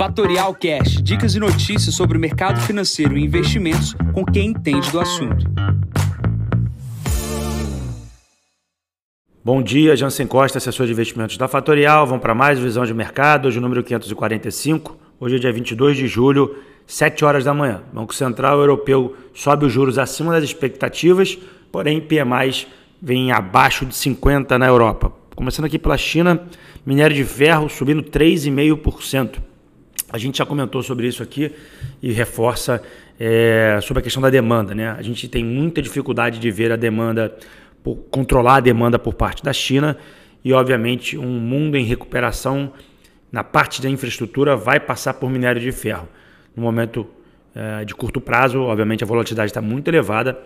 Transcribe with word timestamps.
Fatorial 0.00 0.54
Cash, 0.54 1.02
dicas 1.02 1.34
e 1.34 1.38
notícias 1.38 1.94
sobre 1.94 2.16
o 2.16 2.20
mercado 2.20 2.58
financeiro 2.62 3.18
e 3.18 3.22
investimentos 3.22 3.94
com 4.14 4.24
quem 4.24 4.46
entende 4.46 4.90
do 4.90 4.98
assunto. 4.98 5.44
Bom 9.44 9.62
dia, 9.62 9.94
Jansen 9.94 10.26
Costa, 10.26 10.56
assessor 10.56 10.86
de 10.86 10.92
investimentos 10.92 11.36
da 11.36 11.46
Fatorial. 11.46 12.06
Vamos 12.06 12.22
para 12.22 12.34
mais 12.34 12.58
visão 12.58 12.86
de 12.86 12.94
mercado, 12.94 13.48
hoje 13.48 13.58
o 13.58 13.60
número 13.60 13.84
545. 13.84 14.96
Hoje 15.20 15.36
é 15.36 15.38
dia 15.38 15.52
22 15.52 15.98
de 15.98 16.08
julho, 16.08 16.56
7 16.86 17.22
horas 17.22 17.44
da 17.44 17.52
manhã. 17.52 17.82
Banco 17.92 18.14
Central 18.14 18.58
Europeu 18.58 19.14
sobe 19.34 19.66
os 19.66 19.72
juros 19.74 19.98
acima 19.98 20.32
das 20.32 20.44
expectativas, 20.44 21.36
porém 21.70 22.00
PMIs 22.00 22.66
vem 23.02 23.32
abaixo 23.32 23.84
de 23.84 23.94
50 23.94 24.58
na 24.58 24.66
Europa. 24.66 25.12
Começando 25.36 25.66
aqui 25.66 25.78
pela 25.78 25.98
China, 25.98 26.42
minério 26.86 27.14
de 27.14 27.22
ferro 27.22 27.68
subindo 27.68 28.02
3,5%. 28.02 29.49
A 30.12 30.18
gente 30.18 30.38
já 30.38 30.46
comentou 30.46 30.82
sobre 30.82 31.06
isso 31.06 31.22
aqui 31.22 31.52
e 32.02 32.12
reforça 32.12 32.82
é, 33.18 33.78
sobre 33.82 34.00
a 34.00 34.02
questão 34.02 34.20
da 34.20 34.28
demanda. 34.28 34.74
Né? 34.74 34.88
A 34.90 35.02
gente 35.02 35.28
tem 35.28 35.44
muita 35.44 35.80
dificuldade 35.80 36.38
de 36.38 36.50
ver 36.50 36.72
a 36.72 36.76
demanda, 36.76 37.36
por, 37.82 37.96
controlar 38.10 38.56
a 38.56 38.60
demanda 38.60 38.98
por 38.98 39.14
parte 39.14 39.42
da 39.42 39.52
China 39.52 39.96
e, 40.44 40.52
obviamente, 40.52 41.16
um 41.16 41.38
mundo 41.38 41.76
em 41.76 41.84
recuperação 41.84 42.72
na 43.30 43.44
parte 43.44 43.80
da 43.80 43.88
infraestrutura 43.88 44.56
vai 44.56 44.80
passar 44.80 45.14
por 45.14 45.30
minério 45.30 45.60
de 45.60 45.70
ferro. 45.70 46.08
No 46.56 46.62
momento 46.62 47.06
é, 47.54 47.84
de 47.84 47.94
curto 47.94 48.20
prazo, 48.20 48.60
obviamente, 48.62 49.04
a 49.04 49.06
volatilidade 49.06 49.50
está 49.50 49.60
muito 49.60 49.88
elevada, 49.88 50.38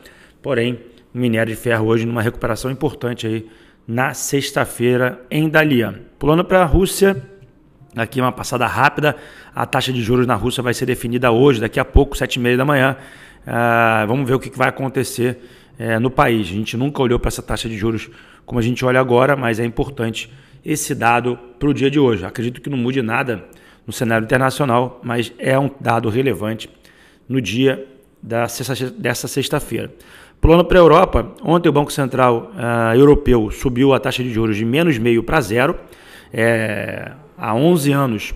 porém, 0.43 0.79
o 1.15 1.19
minério 1.19 1.55
de 1.55 1.59
ferro 1.59 1.87
hoje 1.87 2.05
numa 2.05 2.21
recuperação 2.21 2.71
importante 2.71 3.27
aí 3.27 3.49
na 3.87 4.13
sexta-feira 4.13 5.21
em 5.31 5.49
Dalian. 5.49 6.01
Pulando 6.19 6.45
para 6.45 6.63
a 6.63 6.65
Rússia, 6.65 7.23
aqui 7.97 8.21
uma 8.21 8.33
passada 8.33 8.67
rápida, 8.67 9.17
a 9.55 9.67
taxa 9.67 9.93
de 9.93 10.03
juros 10.03 10.27
na 10.27 10.35
Rússia 10.35 10.63
vai 10.63 10.75
ser 10.75 10.87
definida 10.87 11.31
hoje, 11.31 11.61
daqui 11.61 11.79
a 11.79 11.85
pouco, 11.85 12.17
sete 12.17 12.37
e 12.37 12.41
meia 12.41 12.57
da 12.57 12.65
manhã. 12.65 12.97
Uh, 13.47 14.07
vamos 14.07 14.27
ver 14.27 14.35
o 14.35 14.41
que 14.41 14.51
vai 14.57 14.69
acontecer 14.69 15.39
uh, 15.79 16.01
no 16.01 16.11
país. 16.11 16.49
A 16.49 16.53
gente 16.53 16.77
nunca 16.77 17.03
olhou 17.03 17.19
para 17.19 17.29
essa 17.29 17.43
taxa 17.43 17.69
de 17.69 17.77
juros 17.77 18.11
como 18.47 18.59
a 18.59 18.63
gente 18.63 18.85
olha 18.85 19.01
agora, 19.01 19.37
mas 19.37 19.59
é 19.59 19.65
importante 19.65 20.33
esse 20.65 20.95
dado 20.95 21.39
para 21.59 21.69
o 21.69 21.75
dia 21.75 21.91
de 21.91 21.99
hoje. 21.99 22.25
Acredito 22.25 22.61
que 22.61 22.71
não 22.71 22.79
mude 22.79 23.03
nada 23.03 23.45
no 23.87 23.93
cenário 23.93 24.25
internacional, 24.25 25.01
mas 25.03 25.33
é 25.39 25.59
um 25.59 25.71
dado 25.81 26.09
relevante 26.09 26.71
no 27.29 27.41
dia 27.41 27.87
da 28.23 28.49
sexta, 28.49 28.91
dessa 28.91 29.29
sexta-feira. 29.29 29.93
Pulando 30.41 30.65
para 30.65 30.79
a 30.79 30.81
Europa, 30.81 31.33
ontem 31.43 31.69
o 31.69 31.73
Banco 31.73 31.93
Central 31.93 32.53
uh, 32.55 32.95
Europeu 32.95 33.51
subiu 33.51 33.95
a 33.95 34.01
taxa 34.01 34.23
de 34.23 34.31
juros 34.31 34.57
de 34.57 34.65
menos 34.65 34.99
meio 34.99 35.23
para 35.23 35.41
zero. 35.41 35.79
É, 36.33 37.13
há 37.37 37.55
11 37.55 37.93
anos 37.93 38.35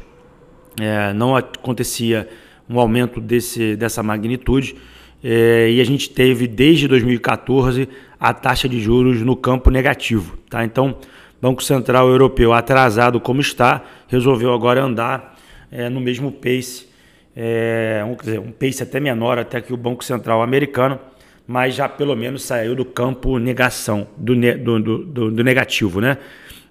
é, 0.80 1.12
não 1.12 1.36
acontecia 1.36 2.28
um 2.68 2.78
aumento 2.78 3.20
desse, 3.20 3.76
dessa 3.76 4.02
magnitude 4.02 4.76
é, 5.22 5.70
e 5.70 5.80
a 5.80 5.84
gente 5.84 6.10
teve 6.10 6.46
desde 6.46 6.86
2014 6.86 7.88
a 8.20 8.32
taxa 8.32 8.68
de 8.68 8.80
juros 8.80 9.22
no 9.22 9.34
campo 9.34 9.70
negativo. 9.70 10.38
Tá? 10.48 10.64
Então, 10.64 10.96
Banco 11.40 11.62
Central 11.62 12.08
Europeu, 12.08 12.52
atrasado 12.52 13.20
como 13.20 13.40
está, 13.40 13.84
resolveu 14.08 14.52
agora 14.52 14.82
andar 14.82 15.36
é, 15.70 15.88
no 15.88 16.00
mesmo 16.00 16.32
pace, 16.32 16.88
é, 17.36 18.04
um, 18.06 18.14
dizer, 18.14 18.40
um 18.40 18.50
pace 18.50 18.82
até 18.82 18.98
menor 18.98 19.38
até 19.38 19.60
que 19.60 19.72
o 19.72 19.76
Banco 19.76 20.04
Central 20.04 20.42
americano, 20.42 20.98
mas 21.46 21.74
já 21.74 21.88
pelo 21.88 22.14
menos 22.14 22.42
saiu 22.42 22.74
do 22.74 22.84
campo 22.84 23.38
negação, 23.38 24.06
do, 24.16 24.34
do, 24.34 24.80
do, 24.80 25.30
do 25.30 25.44
negativo. 25.44 26.00
Né? 26.00 26.18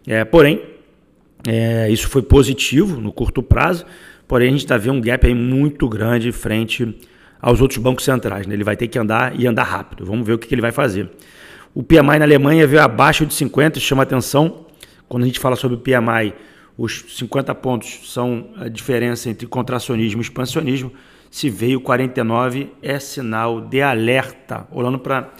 É, 0.05 0.23
porém, 0.23 0.61
é, 1.45 1.89
isso 1.89 2.07
foi 2.07 2.21
positivo 2.21 2.99
no 2.99 3.11
curto 3.11 3.43
prazo, 3.43 3.85
porém 4.27 4.49
a 4.49 4.51
gente 4.51 4.63
está 4.63 4.77
vendo 4.77 4.95
um 4.95 5.01
gap 5.01 5.25
aí 5.25 5.33
muito 5.33 5.87
grande 5.87 6.31
frente 6.31 6.95
aos 7.41 7.61
outros 7.61 7.77
bancos 7.77 8.03
centrais. 8.03 8.47
Né? 8.47 8.53
Ele 8.53 8.63
vai 8.63 8.75
ter 8.75 8.87
que 8.87 8.97
andar 8.97 9.39
e 9.39 9.45
andar 9.47 9.63
rápido. 9.63 10.05
Vamos 10.05 10.25
ver 10.25 10.33
o 10.33 10.37
que, 10.37 10.47
que 10.47 10.55
ele 10.55 10.61
vai 10.61 10.71
fazer. 10.71 11.09
O 11.73 11.83
PMI 11.83 12.19
na 12.19 12.25
Alemanha 12.25 12.65
veio 12.65 12.81
abaixo 12.81 13.25
de 13.25 13.33
50, 13.33 13.79
chama 13.79 14.03
atenção. 14.03 14.65
Quando 15.07 15.23
a 15.23 15.25
gente 15.25 15.39
fala 15.39 15.55
sobre 15.55 15.77
o 15.77 15.79
PMI, 15.79 16.33
os 16.77 17.05
50 17.17 17.53
pontos 17.55 18.11
são 18.11 18.49
a 18.57 18.67
diferença 18.67 19.29
entre 19.29 19.47
contracionismo 19.47 20.19
e 20.19 20.23
expansionismo. 20.23 20.91
Se 21.29 21.49
veio 21.49 21.79
49, 21.79 22.71
é 22.81 22.99
sinal 22.99 23.61
de 23.61 23.81
alerta. 23.81 24.67
Olhando 24.71 24.99
para 24.99 25.31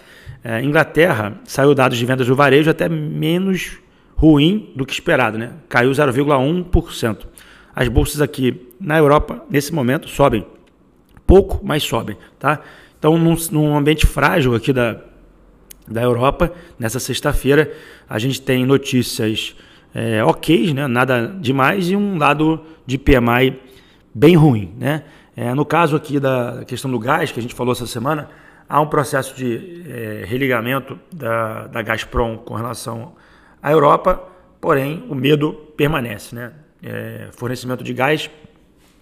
é, 0.44 0.62
Inglaterra, 0.62 1.40
saiu 1.44 1.74
dados 1.74 1.98
de 1.98 2.06
vendas 2.06 2.28
do 2.28 2.36
varejo 2.36 2.70
até 2.70 2.88
menos 2.88 3.80
ruim 4.18 4.74
do 4.76 4.86
que 4.86 4.92
esperado, 4.92 5.38
né? 5.38 5.54
Caiu 5.70 5.92
0,1%. 5.92 7.26
As 7.74 7.88
bolsas 7.88 8.20
aqui 8.20 8.68
na 8.82 8.98
Europa, 8.98 9.46
nesse 9.50 9.72
momento, 9.72 10.10
sobem. 10.10 10.46
Pouco, 11.26 11.62
mas 11.64 11.84
sobem, 11.84 12.18
tá? 12.40 12.60
Então, 12.98 13.18
num, 13.18 13.36
num 13.52 13.78
ambiente 13.78 14.08
frágil 14.08 14.56
aqui 14.56 14.74
da, 14.74 15.00
da 15.88 16.02
Europa, 16.02 16.52
nessa 16.80 17.00
sexta-feira, 17.00 17.72
a 18.10 18.18
gente 18.18 18.42
tem 18.42 18.66
notícias 18.66 19.56
é, 19.94 20.24
ok, 20.24 20.74
né? 20.74 20.88
nada 20.88 21.28
demais, 21.40 21.92
e 21.92 21.96
um 21.96 22.18
lado 22.18 22.66
de 22.88 22.98
PMI 22.98 23.60
bem 24.14 24.36
ruim. 24.36 24.74
Né? 24.80 25.04
É, 25.36 25.54
no 25.54 25.64
caso 25.64 25.96
aqui 25.96 26.20
da 26.20 26.64
questão 26.66 26.90
do 26.90 26.98
gás, 26.98 27.32
que 27.32 27.40
a 27.40 27.42
gente 27.44 27.54
falou 27.54 27.74
essa 27.74 27.86
semana, 27.86 28.30
há 28.68 28.82
um 28.82 28.88
processo 28.88 29.36
de 29.36 29.84
é, 29.88 30.24
religamento 30.26 30.98
da, 31.14 31.68
da 31.68 31.82
Gazprom 31.84 32.38
com 32.38 32.56
relação 32.56 33.14
a 33.62 33.72
Europa, 33.72 34.22
porém, 34.60 35.06
o 35.10 35.16
medo 35.16 35.54
permanece. 35.76 36.36
Né? 36.36 36.52
É, 36.82 37.30
fornecimento 37.32 37.84
de 37.84 37.94
gás 37.94 38.30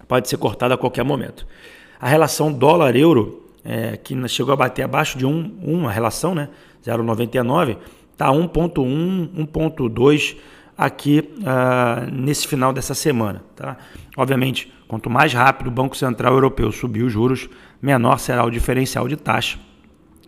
pode 0.08 0.30
ser 0.30 0.38
cortado 0.38 0.74
a 0.74 0.78
qualquer 0.78 1.04
momento. 1.04 1.46
A 2.00 2.08
relação 2.08 2.52
dólar-euro, 2.52 3.44
é, 3.64 3.98
que 3.98 4.16
chegou 4.28 4.54
a 4.54 4.56
bater 4.56 4.84
abaixo 4.84 5.18
de 5.18 5.26
1, 5.26 5.60
1 5.64 5.88
a 5.88 5.92
relação, 5.92 6.36
né? 6.36 6.50
0,99, 6.86 7.78
está 8.12 8.28
1,1, 8.28 9.48
1,2 9.48 10.38
aqui 10.78 11.34
uh, 11.40 12.12
nesse 12.12 12.48
final 12.48 12.74
dessa 12.74 12.94
semana. 12.94 13.44
Tá? 13.56 13.78
Obviamente, 14.16 14.72
quanto 14.88 15.10
mais 15.10 15.34
rápido 15.34 15.68
o 15.68 15.72
Banco 15.72 15.96
Central 15.96 16.34
Europeu 16.34 16.72
subir 16.72 17.04
os 17.04 17.12
juros, 17.12 17.50
menor 17.82 18.20
será 18.20 18.46
o 18.46 18.50
diferencial 18.50 19.08
de 19.08 19.16
taxa 19.16 19.58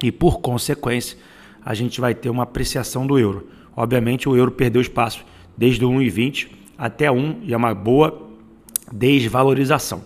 e, 0.01 0.11
por 0.11 0.39
consequência, 0.39 1.17
a 1.63 1.73
gente 1.73 1.99
vai 1.99 2.15
ter 2.15 2.29
uma 2.29 2.44
apreciação 2.44 3.05
do 3.05 3.19
euro. 3.19 3.49
Obviamente, 3.77 4.27
o 4.27 4.35
euro 4.35 4.49
perdeu 4.49 4.81
espaço 4.81 5.23
desde 5.55 5.85
o 5.85 5.89
1,20 5.91 6.47
até 6.75 7.11
1 7.11 7.41
e 7.43 7.53
é 7.53 7.57
uma 7.57 7.75
boa 7.75 8.27
desvalorização. 8.91 10.01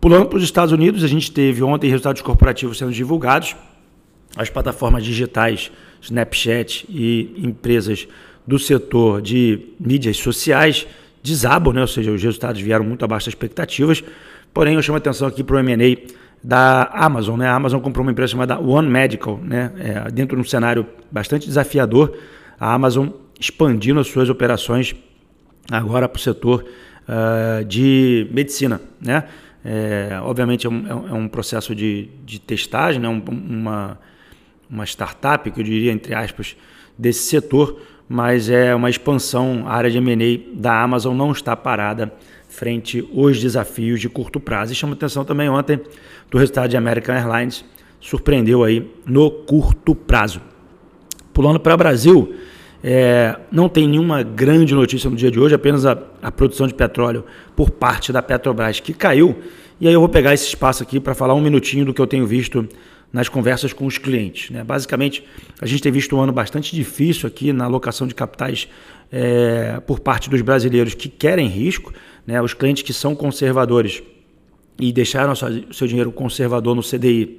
Pulando 0.00 0.24
para 0.24 0.38
os 0.38 0.42
Estados 0.42 0.72
Unidos, 0.72 1.04
a 1.04 1.06
gente 1.06 1.30
teve 1.30 1.62
ontem 1.62 1.90
resultados 1.90 2.22
corporativos 2.22 2.78
sendo 2.78 2.90
divulgados. 2.90 3.54
As 4.34 4.48
plataformas 4.48 5.04
digitais, 5.04 5.70
Snapchat 6.00 6.86
e 6.88 7.34
empresas 7.36 8.08
do 8.46 8.58
setor 8.58 9.20
de 9.20 9.66
mídias 9.78 10.16
sociais 10.16 10.86
desabam, 11.22 11.74
né? 11.74 11.82
ou 11.82 11.86
seja, 11.86 12.10
os 12.10 12.22
resultados 12.22 12.58
vieram 12.58 12.86
muito 12.86 13.04
abaixo 13.04 13.26
das 13.26 13.34
expectativas. 13.34 14.02
Porém, 14.54 14.76
eu 14.76 14.82
chamo 14.82 14.96
a 14.96 14.98
atenção 14.98 15.28
aqui 15.28 15.44
para 15.44 15.56
o 15.56 15.58
M&A 15.58 15.98
da 16.42 16.84
Amazon. 16.84 17.38
Né? 17.38 17.48
A 17.48 17.54
Amazon 17.54 17.80
comprou 17.80 18.02
uma 18.02 18.12
empresa 18.12 18.32
chamada 18.32 18.58
One 18.58 18.88
Medical, 18.88 19.38
né? 19.42 19.72
É, 19.78 20.10
dentro 20.10 20.36
de 20.36 20.40
um 20.40 20.44
cenário 20.44 20.86
bastante 21.10 21.46
desafiador 21.46 22.16
a 22.58 22.72
Amazon 22.72 23.08
expandindo 23.38 24.00
as 24.00 24.08
suas 24.08 24.28
operações 24.28 24.94
agora 25.70 26.08
para 26.08 26.18
o 26.18 26.20
setor 26.20 26.64
uh, 27.08 27.64
de 27.64 28.28
medicina. 28.32 28.80
Né? 29.00 29.24
É, 29.64 30.18
obviamente 30.22 30.66
é 30.66 30.70
um, 30.70 30.86
é 30.86 30.94
um, 31.14 31.24
é 31.26 31.28
processo 31.28 31.74
de, 31.74 32.08
de 32.24 32.40
testagem, 32.40 33.00
né? 33.00 33.08
Um, 33.08 33.22
uma, 33.28 33.98
uma 34.70 34.84
startup, 34.84 35.50
que 35.50 35.60
eu 35.60 35.64
diria, 35.64 35.92
entre 35.92 36.14
aspas, 36.14 36.56
desse 36.96 37.28
setor, 37.28 37.80
mas 38.08 38.48
é 38.48 38.74
uma 38.74 38.88
expansão, 38.88 39.64
a 39.66 39.74
área 39.74 39.90
de 39.90 39.98
M&A 39.98 40.58
da 40.58 40.82
Amazon 40.82 41.16
não 41.16 41.32
está 41.32 41.54
parada 41.56 42.12
frente 42.48 43.06
aos 43.14 43.40
desafios 43.40 44.00
de 44.00 44.08
curto 44.08 44.40
prazo. 44.40 44.72
E 44.72 44.74
chama 44.74 44.94
atenção 44.94 45.24
também 45.24 45.48
ontem 45.48 45.80
do 46.30 46.38
resultado 46.38 46.68
de 46.68 46.76
American 46.76 47.14
Airlines, 47.14 47.64
surpreendeu 48.00 48.64
aí 48.64 48.90
no 49.04 49.30
curto 49.30 49.94
prazo. 49.94 50.40
Pulando 51.38 51.60
para 51.60 51.72
o 51.72 51.76
Brasil, 51.76 52.34
é, 52.82 53.38
não 53.52 53.68
tem 53.68 53.86
nenhuma 53.86 54.24
grande 54.24 54.74
notícia 54.74 55.08
no 55.08 55.14
dia 55.14 55.30
de 55.30 55.38
hoje, 55.38 55.54
apenas 55.54 55.86
a, 55.86 55.96
a, 56.20 56.32
produção 56.32 56.66
de 56.66 56.74
petróleo 56.74 57.24
por 57.54 57.70
parte 57.70 58.12
da 58.12 58.20
Petrobras 58.20 58.80
que 58.80 58.92
caiu. 58.92 59.38
E 59.80 59.86
aí 59.86 59.94
eu 59.94 60.00
vou 60.00 60.08
pegar 60.08 60.34
esse 60.34 60.48
espaço 60.48 60.82
aqui 60.82 60.98
para 60.98 61.14
falar 61.14 61.34
um 61.34 61.40
minutinho 61.40 61.84
do 61.84 61.94
que 61.94 62.00
eu 62.00 62.08
tenho 62.08 62.26
visto 62.26 62.68
nas 63.12 63.28
conversas 63.28 63.72
com 63.72 63.86
os 63.86 63.98
clientes. 63.98 64.50
Né? 64.50 64.64
Basicamente, 64.64 65.22
a 65.60 65.66
gente 65.66 65.80
tem 65.80 65.92
visto 65.92 66.16
um 66.16 66.20
ano 66.20 66.32
bastante 66.32 66.74
difícil 66.74 67.28
aqui 67.28 67.52
na 67.52 67.66
alocação 67.66 68.08
de 68.08 68.16
capitais 68.16 68.66
é, 69.12 69.80
por 69.86 70.00
parte 70.00 70.28
dos 70.28 70.42
brasileiros 70.42 70.92
que 70.92 71.08
querem 71.08 71.46
risco, 71.46 71.94
né? 72.26 72.42
os 72.42 72.52
clientes 72.52 72.82
que 72.82 72.92
são 72.92 73.14
conservadores 73.14 74.02
e 74.76 74.92
deixaram 74.92 75.34
o 75.34 75.72
seu 75.72 75.86
dinheiro 75.86 76.10
conservador 76.10 76.74
no 76.74 76.82
CDI 76.82 77.38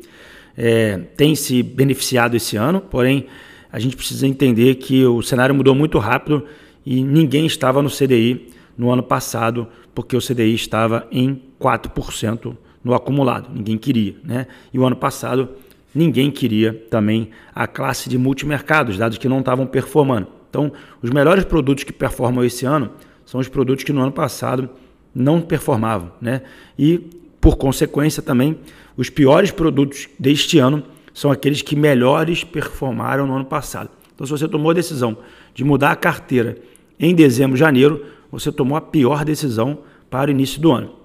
é, 0.58 1.00
têm 1.18 1.36
se 1.36 1.62
beneficiado 1.62 2.38
esse 2.38 2.56
ano, 2.56 2.80
porém 2.80 3.28
a 3.72 3.80
gente 3.80 3.96
precisa 3.96 4.28
entender 4.28 4.76
que 4.76 5.06
o 5.06 5.22
cenário 5.22 5.54
mudou 5.54 5.76
muito 5.76 6.00
rápido 6.00 6.46
e 6.86 7.04
ninguém 7.04 7.46
estava 7.46 7.82
no 7.82 7.90
CDI 7.90 8.48
no 8.78 8.92
ano 8.92 9.04
passado, 9.04 9.68
porque 9.94 10.16
o 10.16 10.22
CDI 10.22 10.56
estava 10.56 11.08
em 11.12 11.42
4% 11.60 12.56
no 12.84 12.94
acumulado. 12.94 13.50
Ninguém 13.54 13.78
queria. 13.78 14.16
Né? 14.24 14.48
E 14.74 14.80
o 14.80 14.86
ano 14.86 14.96
passado, 14.96 15.50
ninguém 15.94 16.32
queria 16.32 16.74
também 16.90 17.30
a 17.54 17.68
classe 17.68 18.10
de 18.10 18.18
multimercados, 18.18 18.98
dados 18.98 19.18
que 19.18 19.28
não 19.28 19.40
estavam 19.40 19.68
performando. 19.68 20.28
Então, 20.50 20.72
os 21.02 21.12
melhores 21.12 21.44
produtos 21.44 21.84
que 21.84 21.94
performam 21.94 22.44
esse 22.44 22.66
ano 22.66 22.92
são 23.26 23.40
os 23.40 23.48
produtos 23.48 23.84
que 23.84 23.94
no 23.94 24.02
ano 24.02 24.12
passado 24.12 24.70
não 25.14 25.42
performavam. 25.42 26.12
Né? 26.20 26.42
E, 26.78 26.98
por 27.40 27.58
consequência, 27.58 28.24
também, 28.24 28.58
os 28.98 29.10
piores 29.10 29.52
produtos 29.52 30.08
deste 30.18 30.58
ano 30.58 30.84
são 31.20 31.30
aqueles 31.30 31.62
que 31.62 31.76
melhores 31.76 32.46
performaram 32.46 33.28
no 33.28 33.36
ano 33.36 33.44
passado. 33.44 33.90
Então, 34.16 34.26
se 34.26 34.32
você 34.32 34.48
tomou 34.48 34.72
a 34.72 34.74
decisão 34.74 35.18
de 35.54 35.66
mudar 35.66 35.92
a 35.92 35.96
carteira 35.98 36.58
em 36.98 37.14
dezembro, 37.14 37.58
janeiro, 37.58 38.06
você 38.32 38.54
tomou 38.54 38.78
a 38.78 38.80
pior 38.80 39.26
decisão 39.26 39.80
para 40.10 40.30
o 40.30 40.32
início 40.32 40.62
do 40.62 40.72
ano. 40.72 40.96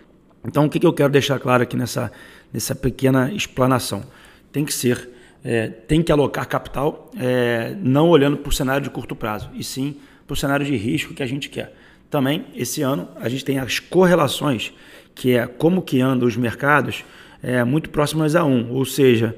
Então, 0.47 0.67
o 0.67 0.71
que 0.71 0.87
eu 0.87 0.93
quero 0.93 1.11
deixar 1.13 1.41
claro 1.41 1.65
aqui 1.65 1.77
nessa, 1.77 2.13
nessa 2.53 2.77
pequena 2.77 3.33
explanação? 3.33 4.05
Tem 4.53 4.65
que 4.65 4.73
ser, 4.73 5.11
é, 5.43 5.67
tem 5.67 6.01
que 6.01 6.13
alocar 6.13 6.47
capital 6.47 7.11
é, 7.19 7.75
não 7.81 8.09
olhando 8.09 8.37
para 8.37 8.51
o 8.51 8.53
cenário 8.53 8.85
de 8.85 8.91
curto 8.91 9.17
prazo, 9.17 9.51
e 9.53 9.65
sim 9.65 9.97
para 10.29 10.35
o 10.35 10.37
cenário 10.37 10.65
de 10.65 10.77
risco 10.77 11.13
que 11.13 11.25
a 11.25 11.27
gente 11.27 11.49
quer. 11.49 11.75
Também, 12.09 12.47
esse 12.55 12.83
ano, 12.83 13.09
a 13.17 13.29
gente 13.29 13.45
tem 13.45 13.59
as 13.59 13.81
correlações, 13.81 14.73
que 15.13 15.37
é 15.37 15.45
como 15.45 15.83
que 15.83 16.01
andam 16.01 16.29
os 16.29 16.37
mercados, 16.37 17.05
é, 17.43 17.65
muito 17.65 17.91
próximas 17.91 18.37
a 18.37 18.45
um, 18.45 18.71
ou 18.71 18.85
seja, 18.85 19.35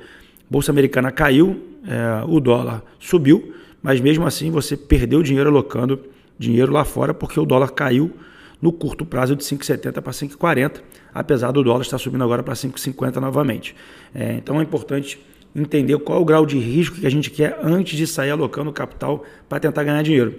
Bolsa 0.51 0.71
Americana 0.71 1.11
caiu, 1.11 1.63
é, 1.87 2.25
o 2.27 2.41
dólar 2.41 2.83
subiu, 2.99 3.55
mas 3.83 4.01
mesmo 4.01 4.27
assim 4.27 4.51
você 4.51 4.77
perdeu 4.77 5.23
dinheiro 5.23 5.51
alocando 5.51 6.01
dinheiro 6.39 6.73
lá 6.73 6.85
fora 6.85 7.15
porque 7.15 7.39
o 7.39 7.45
dólar 7.45 7.71
caiu 7.73 8.13
no 8.61 8.73
curto 8.73 9.05
prazo 9.05 9.37
de 9.37 9.45
5,70 9.45 10.01
para 10.01 10.13
5,40, 10.13 10.81
apesar 11.15 11.53
do 11.53 11.63
dólar 11.63 11.83
estar 11.83 11.99
subindo 11.99 12.25
agora 12.25 12.43
para 12.43 12.55
5,50 12.55 13.17
novamente. 13.17 13.75
É, 14.15 14.35
então 14.35 14.61
é 14.61 14.63
importante 14.63 15.19
entender 15.55 15.99
qual 15.99 16.19
é 16.19 16.23
o 16.23 16.25
grau 16.25 16.45
de 16.45 16.59
risco 16.59 16.97
que 16.97 17.07
a 17.07 17.11
gente 17.11 17.31
quer 17.31 17.59
antes 17.63 17.97
de 17.97 18.07
sair 18.07 18.31
alocando 18.31 18.73
capital 18.73 19.25
para 19.49 19.59
tentar 19.59 19.85
ganhar 19.85 20.03
dinheiro. 20.03 20.35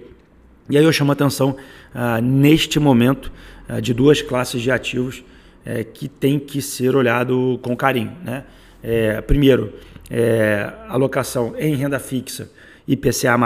E 0.70 0.76
aí 0.76 0.84
eu 0.84 0.92
chamo 0.92 1.10
a 1.10 1.14
atenção 1.14 1.56
ah, 1.94 2.20
neste 2.20 2.78
momento 2.78 3.32
ah, 3.68 3.80
de 3.80 3.94
duas 3.94 4.20
classes 4.22 4.60
de 4.60 4.70
ativos 4.70 5.24
é, 5.64 5.82
que 5.82 6.08
tem 6.08 6.38
que 6.38 6.60
ser 6.62 6.94
olhado 6.94 7.58
com 7.62 7.74
carinho. 7.74 8.12
Né? 8.22 8.44
É, 8.82 9.20
primeiro, 9.20 9.72
é, 10.10 10.72
alocação 10.88 11.54
em 11.58 11.74
renda 11.74 11.98
fixa 11.98 12.50
IPCA+, 12.86 13.36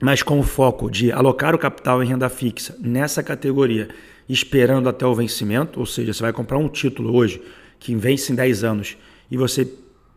mas 0.00 0.22
com 0.22 0.40
o 0.40 0.42
foco 0.42 0.90
de 0.90 1.12
alocar 1.12 1.54
o 1.54 1.58
capital 1.58 2.02
em 2.02 2.06
renda 2.06 2.28
fixa 2.28 2.76
nessa 2.80 3.22
categoria, 3.22 3.88
esperando 4.28 4.88
até 4.88 5.06
o 5.06 5.14
vencimento, 5.14 5.78
ou 5.78 5.86
seja, 5.86 6.12
você 6.12 6.22
vai 6.22 6.32
comprar 6.32 6.58
um 6.58 6.68
título 6.68 7.14
hoje 7.14 7.40
que 7.78 7.94
vence 7.94 8.32
em 8.32 8.34
10 8.34 8.64
anos 8.64 8.96
e 9.30 9.36
você 9.36 9.68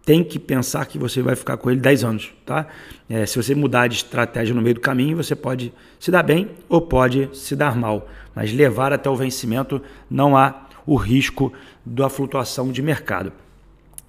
tem 0.03 0.24
que 0.24 0.38
pensar 0.38 0.86
que 0.86 1.00
você 1.00 1.21
vai 1.21 1.36
ficar 1.36 1.57
com 1.57 1.69
ele 1.69 1.80
10 1.80 2.03
anos, 2.03 2.33
tá? 2.45 2.68
É, 3.09 3.25
se 3.25 3.38
você 3.38 3.56
mudar 3.56 3.88
de 3.88 3.95
estratégia 3.95 4.53
no 4.53 4.62
meio 4.62 4.75
do 4.75 4.81
caminho, 4.81 5.18
você 5.18 5.36
pode 5.36 5.74
se 6.00 6.12
dar 6.12 6.21
bem 6.21 6.50
ou 6.69 6.80
pode 6.80 7.30
se 7.33 7.56
dar 7.56 7.75
mal, 7.75 8.07
mas 8.36 8.53
levar 8.53 8.94
até 8.94 9.09
o 9.09 9.15
vencimento 9.15 9.81
não 10.09 10.38
há 10.38 10.68
o 10.86 10.95
risco 10.95 11.51
da 11.83 12.07
flutuação 12.07 12.71
de 12.71 12.83
mercado. 12.83 13.31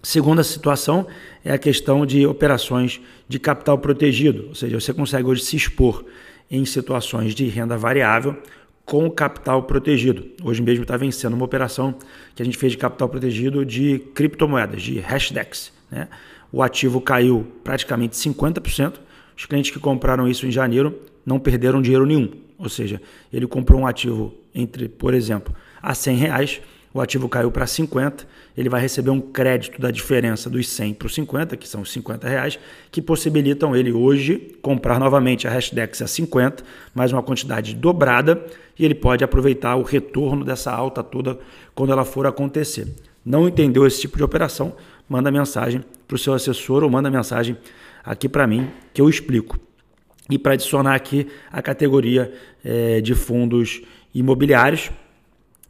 Segunda 0.06 0.44
situação 0.44 1.04
é 1.44 1.52
a 1.52 1.58
questão 1.58 2.06
de 2.06 2.24
operações 2.28 3.00
de 3.28 3.40
capital 3.40 3.76
protegido, 3.76 4.46
ou 4.46 4.54
seja, 4.54 4.78
você 4.78 4.94
consegue 4.94 5.26
hoje 5.26 5.42
se 5.42 5.56
expor 5.56 6.04
em 6.48 6.64
situações 6.64 7.34
de 7.34 7.48
renda 7.48 7.76
variável 7.76 8.40
com 8.84 9.10
capital 9.10 9.64
protegido. 9.64 10.24
Hoje 10.44 10.62
mesmo 10.62 10.82
está 10.82 10.96
vencendo 10.96 11.34
uma 11.34 11.44
operação 11.44 11.92
que 12.36 12.40
a 12.40 12.44
gente 12.44 12.56
fez 12.56 12.70
de 12.70 12.78
capital 12.78 13.08
protegido 13.08 13.64
de 13.64 13.98
criptomoedas, 14.14 14.80
de 14.80 15.00
Hashdex. 15.00 15.72
Né? 15.90 16.06
O 16.52 16.62
ativo 16.62 17.00
caiu 17.00 17.44
praticamente 17.64 18.14
50%. 18.14 19.00
Os 19.36 19.44
clientes 19.44 19.72
que 19.72 19.80
compraram 19.80 20.28
isso 20.28 20.46
em 20.46 20.52
janeiro 20.52 20.96
não 21.26 21.40
perderam 21.40 21.82
dinheiro 21.82 22.06
nenhum. 22.06 22.30
Ou 22.56 22.68
seja, 22.68 23.02
ele 23.32 23.48
comprou 23.48 23.80
um 23.80 23.86
ativo 23.88 24.32
entre, 24.54 24.88
por 24.88 25.14
exemplo, 25.14 25.52
a 25.82 25.94
100 25.96 26.16
reais 26.16 26.60
o 26.96 27.00
ativo 27.00 27.28
caiu 27.28 27.50
para 27.50 27.66
50, 27.66 28.26
ele 28.56 28.68
vai 28.68 28.80
receber 28.80 29.10
um 29.10 29.20
crédito 29.20 29.80
da 29.80 29.90
diferença 29.90 30.48
dos 30.48 30.68
100 30.68 30.94
para 30.94 31.06
os 31.06 31.14
50, 31.14 31.56
que 31.56 31.68
são 31.68 31.82
os 31.82 31.92
50 31.92 32.26
reais, 32.26 32.58
que 32.90 33.02
possibilitam 33.02 33.76
ele 33.76 33.92
hoje 33.92 34.56
comprar 34.62 34.98
novamente 34.98 35.46
a 35.46 35.50
Hashdex 35.50 36.00
a 36.00 36.06
50, 36.06 36.64
mais 36.94 37.12
uma 37.12 37.22
quantidade 37.22 37.74
dobrada, 37.74 38.42
e 38.78 38.84
ele 38.84 38.94
pode 38.94 39.22
aproveitar 39.22 39.76
o 39.76 39.82
retorno 39.82 40.44
dessa 40.44 40.72
alta 40.72 41.02
toda 41.02 41.38
quando 41.74 41.92
ela 41.92 42.04
for 42.04 42.26
acontecer. 42.26 42.88
Não 43.24 43.46
entendeu 43.46 43.86
esse 43.86 44.00
tipo 44.00 44.16
de 44.16 44.24
operação? 44.24 44.74
Manda 45.08 45.30
mensagem 45.30 45.84
para 46.08 46.14
o 46.14 46.18
seu 46.18 46.32
assessor 46.32 46.82
ou 46.82 46.90
manda 46.90 47.10
mensagem 47.10 47.56
aqui 48.04 48.28
para 48.28 48.46
mim 48.46 48.70
que 48.94 49.02
eu 49.02 49.08
explico. 49.08 49.58
E 50.30 50.38
para 50.38 50.54
adicionar 50.54 50.94
aqui 50.94 51.26
a 51.52 51.60
categoria 51.60 52.32
é, 52.64 53.00
de 53.00 53.14
fundos 53.14 53.82
imobiliários, 54.14 54.90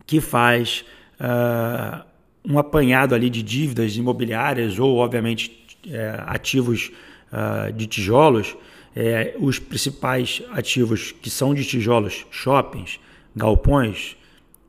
que 0.06 0.20
faz 0.20 0.84
uh, 1.20 2.04
um 2.44 2.58
apanhado 2.58 3.14
ali 3.14 3.28
de 3.28 3.42
dívidas 3.42 3.96
imobiliárias 3.96 4.78
ou, 4.78 4.96
obviamente, 4.96 5.66
é, 5.90 6.22
ativos 6.26 6.92
uh, 7.32 7.72
de 7.72 7.86
tijolos, 7.86 8.56
é, 8.94 9.34
os 9.38 9.58
principais 9.58 10.42
ativos 10.50 11.12
que 11.12 11.28
são 11.28 11.54
de 11.54 11.64
tijolos, 11.64 12.24
shoppings, 12.30 12.98
galpões, 13.34 14.16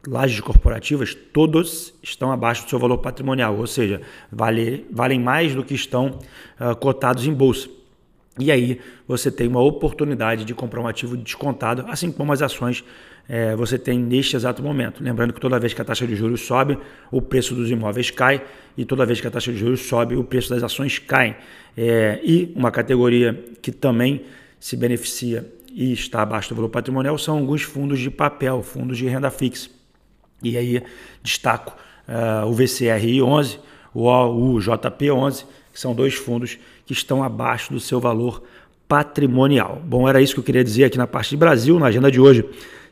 lajes 0.07 0.39
corporativas, 0.39 1.13
todos 1.13 1.93
estão 2.01 2.31
abaixo 2.31 2.63
do 2.63 2.69
seu 2.69 2.79
valor 2.79 2.97
patrimonial, 2.97 3.57
ou 3.57 3.67
seja, 3.67 4.01
vale, 4.31 4.85
valem 4.91 5.19
mais 5.19 5.53
do 5.53 5.63
que 5.63 5.73
estão 5.73 6.19
uh, 6.59 6.75
cotados 6.75 7.27
em 7.27 7.33
bolsa. 7.33 7.69
E 8.39 8.51
aí 8.51 8.79
você 9.07 9.31
tem 9.31 9.47
uma 9.47 9.61
oportunidade 9.61 10.45
de 10.45 10.53
comprar 10.53 10.81
um 10.81 10.87
ativo 10.87 11.17
descontado, 11.17 11.85
assim 11.87 12.11
como 12.11 12.31
as 12.31 12.41
ações 12.41 12.83
é, 13.29 13.55
você 13.55 13.77
tem 13.77 13.99
neste 13.99 14.35
exato 14.35 14.63
momento. 14.63 15.03
Lembrando 15.03 15.33
que 15.33 15.39
toda 15.39 15.59
vez 15.59 15.73
que 15.73 15.81
a 15.81 15.85
taxa 15.85 16.07
de 16.07 16.15
juros 16.15 16.41
sobe, 16.41 16.77
o 17.11 17.21
preço 17.21 17.53
dos 17.53 17.69
imóveis 17.69 18.09
cai, 18.09 18.41
e 18.77 18.85
toda 18.85 19.05
vez 19.05 19.19
que 19.19 19.27
a 19.27 19.31
taxa 19.31 19.51
de 19.51 19.57
juros 19.57 19.81
sobe, 19.81 20.15
o 20.15 20.23
preço 20.23 20.49
das 20.49 20.63
ações 20.63 20.97
cai. 20.99 21.37
É, 21.75 22.19
e 22.23 22.53
uma 22.55 22.71
categoria 22.71 23.43
que 23.61 23.71
também 23.71 24.23
se 24.59 24.77
beneficia 24.77 25.45
e 25.71 25.91
está 25.93 26.21
abaixo 26.21 26.49
do 26.49 26.55
valor 26.55 26.69
patrimonial 26.69 27.17
são 27.17 27.37
alguns 27.37 27.61
fundos 27.61 27.99
de 27.99 28.09
papel, 28.09 28.63
fundos 28.63 28.97
de 28.97 29.07
renda 29.07 29.29
fixa. 29.29 29.69
E 30.41 30.57
aí 30.57 30.81
destaco 31.21 31.75
uh, 32.07 32.47
o 32.47 32.53
VCRI 32.53 33.21
11, 33.21 33.59
o 33.93 34.59
JP 34.59 35.11
11, 35.11 35.45
que 35.66 35.66
são 35.79 35.93
dois 35.93 36.15
fundos 36.15 36.57
que 36.85 36.93
estão 36.93 37.23
abaixo 37.23 37.71
do 37.71 37.79
seu 37.79 37.99
valor 37.99 38.41
patrimonial. 38.87 39.81
Bom, 39.85 40.09
era 40.09 40.19
isso 40.19 40.33
que 40.33 40.39
eu 40.39 40.43
queria 40.43 40.63
dizer 40.63 40.85
aqui 40.85 40.97
na 40.97 41.05
parte 41.05 41.29
de 41.29 41.37
Brasil, 41.37 41.77
na 41.77 41.87
agenda 41.87 42.09
de 42.09 42.19
hoje. 42.19 42.43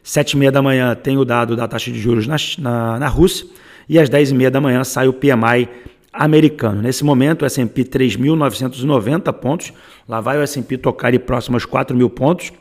Sete 0.04 0.34
e 0.34 0.38
meia 0.38 0.52
da 0.52 0.62
manhã 0.62 0.94
tem 0.94 1.18
o 1.18 1.26
dado 1.26 1.56
da 1.56 1.68
taxa 1.68 1.92
de 1.92 2.00
juros 2.00 2.28
na, 2.28 2.36
na, 2.60 3.00
na 3.00 3.08
Rússia 3.08 3.48
e 3.90 3.98
às 3.98 4.08
dez 4.08 4.30
e 4.30 4.36
meia 4.36 4.52
da 4.52 4.62
manhã 4.62 4.84
sai 4.84 5.08
o 5.08 5.14
PMI 5.14 5.68
americano. 6.14 6.82
Nesse 6.82 7.04
momento, 7.04 7.42
o 7.42 7.46
S&P 7.46 7.84
3.990 7.84 9.34
pontos. 9.34 9.74
Lá 10.08 10.22
vai 10.22 10.38
o 10.38 10.42
S&P 10.42 10.78
tocar 10.78 11.14
e 11.14 11.20
próximo 11.20 11.56
aos 11.56 11.66
4 11.66 11.98
mil 11.98 12.10
pontos. 12.10 12.54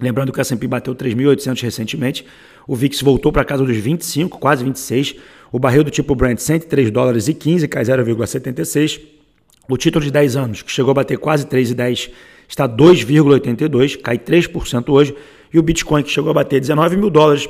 Lembrando 0.00 0.32
que 0.32 0.38
o 0.38 0.40
S&P 0.40 0.66
bateu 0.66 0.92
3.800 0.94 1.62
recentemente. 1.62 2.26
O 2.66 2.74
VIX 2.74 3.00
voltou 3.00 3.30
para 3.30 3.44
casa 3.44 3.64
dos 3.64 3.76
25, 3.76 4.38
quase 4.38 4.64
26. 4.64 5.14
O 5.52 5.58
barril 5.58 5.84
do 5.84 5.90
tipo 5.90 6.16
Brent 6.16 6.38
103 6.38 6.90
dólares 6.90 7.28
e 7.28 7.34
15, 7.34 7.68
cai 7.68 7.84
0,76. 7.84 9.21
O 9.68 9.76
título 9.76 10.04
de 10.04 10.10
10 10.10 10.36
anos, 10.36 10.62
que 10.62 10.72
chegou 10.72 10.90
a 10.90 10.94
bater 10.94 11.18
quase 11.18 11.46
3,10, 11.46 12.10
está 12.48 12.68
2,82, 12.68 14.00
cai 14.00 14.18
3% 14.18 14.88
hoje. 14.88 15.14
E 15.52 15.58
o 15.58 15.62
Bitcoin, 15.62 16.02
que 16.02 16.10
chegou 16.10 16.30
a 16.30 16.34
bater 16.34 16.60
19 16.60 16.96
mil 16.96 17.10
dólares, 17.10 17.48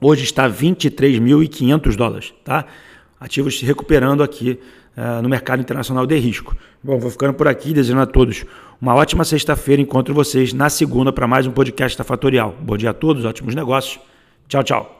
hoje 0.00 0.24
está 0.24 0.48
23.500 0.48 1.96
dólares. 1.96 2.34
Tá? 2.44 2.66
Ativos 3.18 3.58
se 3.58 3.64
recuperando 3.64 4.22
aqui 4.22 4.58
uh, 4.96 5.22
no 5.22 5.28
mercado 5.28 5.60
internacional 5.60 6.06
de 6.06 6.16
risco. 6.18 6.56
Bom, 6.82 6.98
vou 6.98 7.10
ficando 7.10 7.34
por 7.34 7.48
aqui, 7.48 7.72
desejando 7.72 8.02
a 8.02 8.06
todos 8.06 8.44
uma 8.80 8.94
ótima 8.94 9.24
sexta-feira. 9.24 9.80
Encontro 9.80 10.14
vocês 10.14 10.52
na 10.52 10.68
segunda 10.68 11.12
para 11.12 11.26
mais 11.26 11.46
um 11.46 11.52
podcast 11.52 11.96
da 11.96 12.04
Fatorial. 12.04 12.56
Bom 12.60 12.76
dia 12.76 12.90
a 12.90 12.94
todos, 12.94 13.24
ótimos 13.24 13.54
negócios. 13.54 14.00
Tchau, 14.48 14.62
tchau. 14.64 14.99